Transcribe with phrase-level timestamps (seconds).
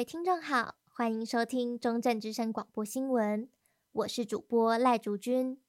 [0.00, 3.50] 位听众好，欢迎收听中正之声广播新闻，
[3.92, 5.60] 我是主播赖竹君。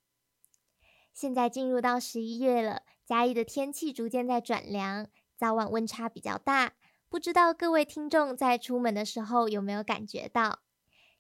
[1.14, 5.06] 现在进入到十一月了，嘉义的天气逐渐在转凉，
[5.36, 6.76] 早晚温差比较大，
[7.10, 10.60] 不知道各位听众在出门的时候有没有感觉到？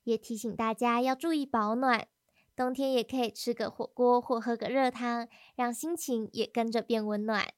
[0.05, 2.07] 也提醒大家要注意保暖，
[2.55, 7.49] 冬天也可以吃个火锅或喝个热汤，让心情也跟着变温暖。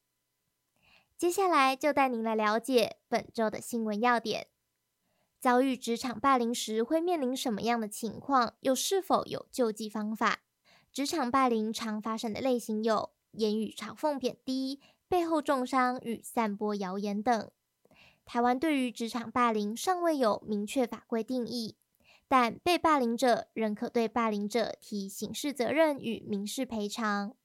[1.16, 4.48] 接下来就带您来了解本周的新闻要点。
[5.44, 8.54] 遭遇职场霸凌时会面临什么样的情况？
[8.62, 10.40] 又是否有救济方法？
[10.90, 14.80] 职场霸凌常发生的类型有言语嘲讽、贬低、
[15.10, 17.52] 背后中伤与散播谣言等。
[18.24, 21.76] 台湾对于职场霸凌尚未有明确法规定义，
[22.30, 27.36] 但被霸凌者仍可对霸凌者提刑事责任与民事赔偿。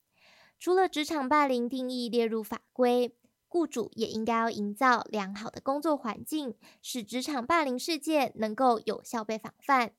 [0.61, 3.18] 除了职场霸凌定义列入法规，
[3.49, 9.93] 雇主也应该要营造良好的工作环境，使职场霸凌事件能够有效被防范。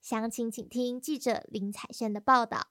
[0.00, 2.68] 详情请听记者林采萱的报道。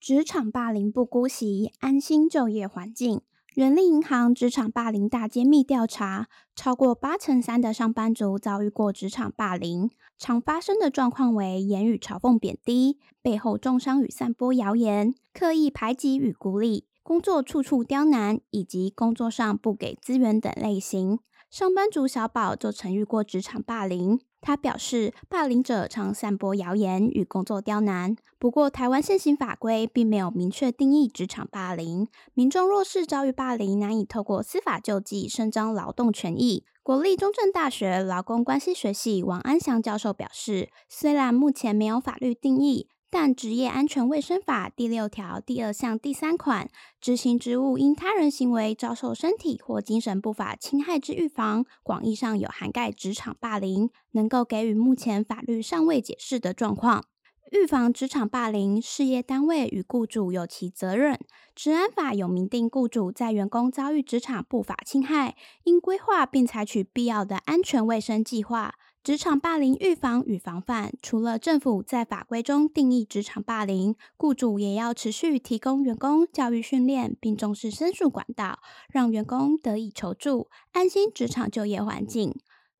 [0.00, 3.20] 职场霸凌不姑息，安心就业环境。
[3.54, 16.86] 人力银行职场霸凌大揭秘调查，超过八成三的上班族遭遇过职场霸凌，常发生的状况为言语嘲讽、贬低、背后中伤与散播谣言、刻意排挤与孤立。
[17.06, 24.18] 工作处处刁难，以及工作上不给资源等类型，上班族小宝就曾遇过职场霸凌。
[24.40, 28.16] 他表示，霸凌者常散播谣言与工作刁难。
[28.40, 32.08] 不过，台湾现行法规并没有明确定义职场霸凌。
[32.34, 36.64] 民众若是遭遇霸凌，难以透过司法救济伸张劳动权益。
[36.82, 42.88] 国立中正大学劳工关系学系王安祥教授表示，虽然目前没有法律定义。
[43.18, 46.68] 但职业安全卫生法第六条第二项第三款，
[47.00, 57.06] 执行职务因他人行为遭受身体或精神不法侵害之预防，广义上有涵盖职场霸凌，能够给予目前法律尚未解释的状况。
[57.52, 61.18] 预防职场霸凌，事业单位与雇主有其责任。
[61.54, 68.74] 职安法有明定，雇主在员工遭遇职场不法侵害，应规划并采取必要的安全卫生计划。
[69.06, 78.58] 职场霸凌预防与防范，除了政府在法规中定义职场霸凌，雇主也要持续提供员工教育训练，并重视申诉管道，
[78.88, 82.34] 让员工得以求助，安心职场就业环境。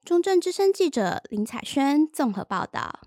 [0.05, 3.03] 中正之声记者林采萱综合报道。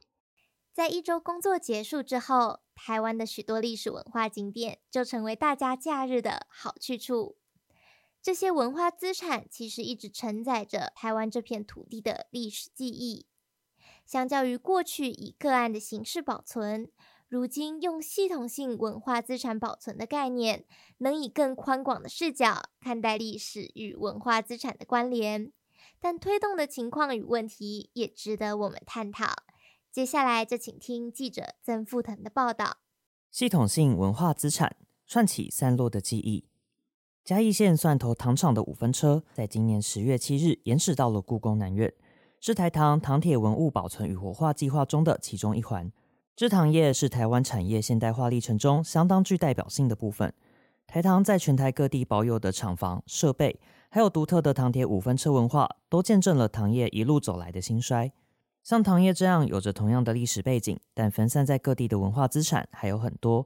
[0.74, 7.36] 在一周工作结束之后，台湾的许多历史文化景点就成为大家假日的好去处。
[8.22, 13.26] 这些文化资产其实一直承载着台湾这片土地的历史记忆。
[14.06, 16.92] 相较于过去以个案的形式保存，
[17.28, 20.66] 如今用系统性文化资产保存的概念，
[20.98, 25.54] 能以更宽广的视角看待历史与文化资产的关联。
[26.00, 29.44] 但推动的情况与问题也值得我们探讨。
[29.92, 32.78] 接下来就请听记者曾富腾的报道：
[33.30, 34.76] 系统性文化资产
[35.06, 36.46] 串起散落的记忆。
[37.30, 41.94] 嘉义县蒜头糖厂的五分车，在今年十月七日延驶到了故宫南院，
[42.42, 45.92] 是台糖糖铁文物保存与活化计划中的其中一环。
[46.36, 50.34] 制糖业是台湾产业现代化历程中相当具代表性的部分。
[50.88, 53.60] 台糖在全台各地保有的厂房、设备，
[53.92, 58.12] 还有独特的糖铁五分车文化，都见证了糖业一路走来的兴衰。
[58.64, 63.46] 像糖业这样有着同样的历史背景，但分散在各地的文化资产还有很多。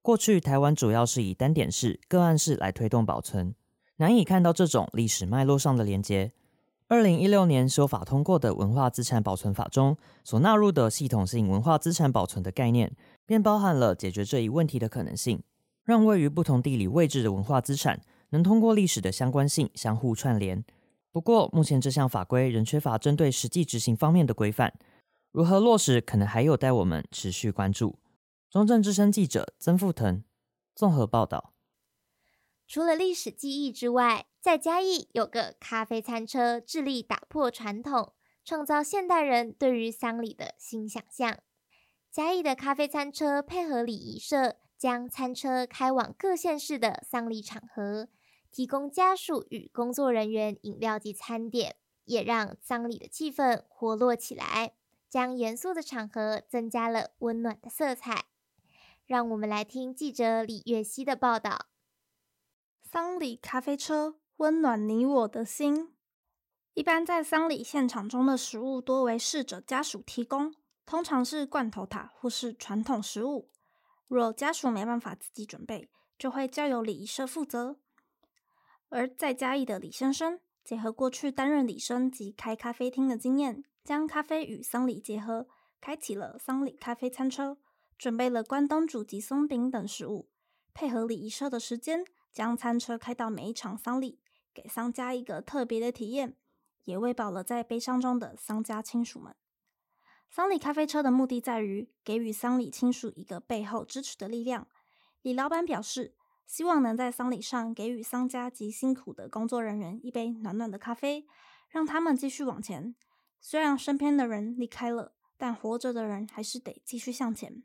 [0.00, 3.54] 过去台湾主要是以单点式、个案式来推动保存，
[3.96, 6.32] 难以看到这种历史脉络上的连接。
[6.86, 12.90] 二零一六年修法通过的文化资产保存法中所纳入的系统性文化资产保存的概念，
[13.26, 15.42] 便包含了解决这一问题的可能性，
[15.84, 20.64] 让位于不同地理位置的文化资产能通过历史的相关性相互串联。
[21.12, 24.72] 不过，目前这项法规仍缺乏针对实际执行方面的规范，
[25.32, 27.98] 如何落实，可能还有待我们持续关注。
[28.50, 30.24] 中正之声记者曾富腾
[30.74, 31.52] 综合报道。
[32.66, 38.14] 除了历史记忆之外，在嘉义有个咖啡餐车，致力打破传统，
[38.44, 41.38] 创造现代人对于丧礼的新想象。
[42.10, 48.08] 嘉义的咖啡餐车配合礼仪社，将餐车开往各县市的丧礼场合，
[48.50, 54.72] 提供家属与工作人员饮料及餐点，也让丧礼的气氛活络起来，
[55.06, 58.24] 将严肃的场合增加了温暖的色彩。
[59.08, 61.68] 让我们来听记者李月熙的报道。
[62.82, 65.96] 丧礼咖啡车，温暖你我的心。
[66.74, 73.50] 一般在丧礼现场中的食物多为逝者家属提供，通常是罐头塔或是传统食物。
[74.08, 75.88] 若家属没办法自己准备，
[76.18, 77.78] 就会交由礼仪社负责。
[78.90, 85.48] 而在嘉义的李先生，结合过去担任礼生及开咖啡厅的经验，将咖啡与丧礼结合，
[85.80, 87.56] 开启了丧礼咖啡餐车，
[87.98, 90.30] 准备了关东煮及松饼等食物，
[90.72, 94.20] 配合礼仪社的时间，将餐车开到每一场丧礼，
[94.54, 96.36] 给丧家一个特别的体验，
[96.84, 99.34] 也喂饱了在悲伤中的丧家亲属们。
[100.30, 104.68] 丧礼咖啡车的目的在于给予丧礼亲属一个背后支持的力量。
[105.22, 106.14] 李老板表示，
[106.46, 111.26] 希望能在丧礼上给予丧家及辛苦的工作人员一杯暖暖的咖啡，
[111.68, 112.94] 让他们继续往前。
[113.40, 117.64] 虽然身边的人离开了，但活着的人还是得继续向前。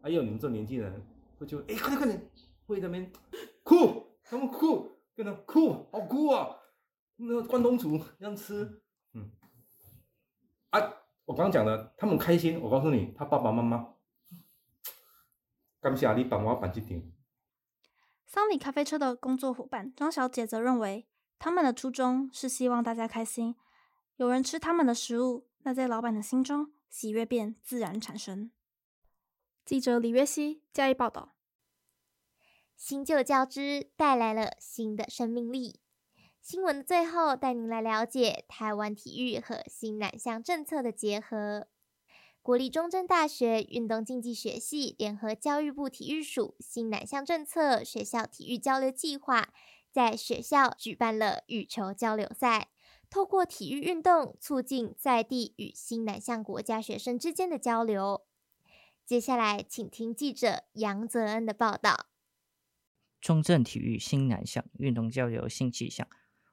[0.00, 1.02] 还有你们这年纪人
[1.38, 2.30] 会就哎，快点快点，
[2.66, 3.12] 会在那边
[3.62, 6.56] 哭，他们酷，跟他酷，好酷啊！
[7.16, 8.80] 那个关东煮这样吃，
[9.12, 9.30] 嗯，
[10.70, 10.80] 啊，
[11.24, 12.60] 我刚刚讲的，他们开心。
[12.60, 13.94] 我告诉你，他爸爸妈妈，
[15.80, 17.12] 感谢你帮我办这点。
[18.24, 21.08] 丧礼咖啡车的工作伙伴张小姐则认为，
[21.38, 23.56] 他们的初衷是希望大家开心，
[24.16, 28.52] 有人吃他们的食物，那在老板的心中，喜悦便自然产生。
[29.68, 31.34] 记者李月熙加以报道，
[32.74, 35.80] 新旧交织带来了新的生命力。
[36.40, 41.68] 新闻的最后，带您来了解台湾体育和新南向政策的结合。
[42.40, 49.52] 国立中正大学运动竞技学系联合教育部体育署新南向政策学校体育交流计划，
[49.92, 52.70] 在学校举办了羽球交流赛，
[53.10, 58.24] 透过体育运动促进在地与新南向国家学生之间的交流。
[59.08, 62.10] 接下来，请听记者杨泽恩的报道。
[63.22, 66.06] 中正体育新南向运动交流新气象。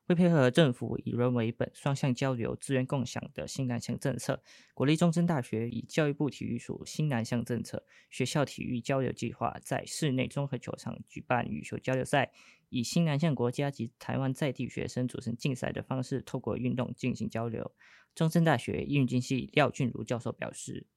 [0.05, 4.41] 为配合政府以人为本、双向交流、资源共享的新南向政策，
[4.73, 12.31] 国立中正大学以教育部体育署新南向政策学校体育交流计划，在室内综合球场举办羽球交流赛，
[12.69, 17.75] 以新南向国家及台湾在地学生组成竞赛的方式，透过运动进行交流。
[18.13, 20.87] 中正大学运竞系廖俊如教授表示：“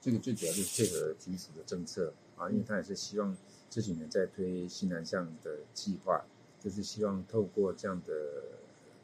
[0.00, 3.36] 这个最主要就是配合体育署的政策啊，因为他也是希望
[3.68, 6.24] 这几年在推新南向的计划。”
[6.62, 8.12] 就是希望透过这样的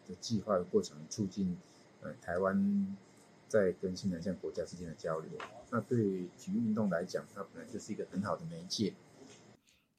[0.06, 1.56] 的计划的过程，促进
[2.02, 2.94] 呃台湾
[3.48, 5.30] 在跟新南向国家之间的交流。
[5.70, 8.92] 那对于体育运动来讲，它本来就是一个很好的媒介。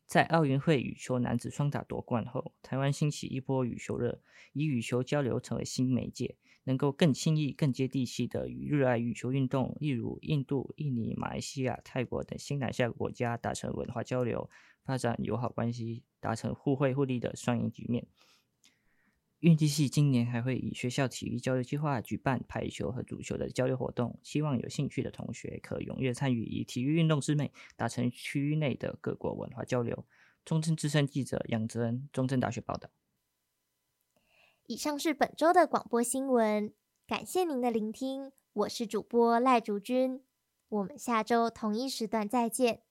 [0.05, 4.21] 在奥运会羽球男子双打夺冠后，台湾兴起一波羽球热，
[4.53, 6.37] 以羽球交流成为新媒介，
[6.67, 14.49] 能够更轻易、更接地气的与热爱羽球运动，例如印度、印尼、马来西亚、泰国等新南向国家达成文化交流。
[14.83, 18.05] 发展友好关系，达成互惠互利的双赢局面。
[19.39, 30.05] 运竞系今年还会以学校体育交流计划举办排球和足球的交流活动，希望有兴趣的同学可踊跃参与，以体育运动之美达成区域内的各国文化交流。
[30.43, 32.89] 中正之声记者杨泽恩，中正大学报道。
[34.67, 36.73] 以上是本周的广播新闻，
[37.07, 40.21] 感谢您的聆听，我是主播赖竹君，
[40.67, 42.81] 我们下周同一时段再见。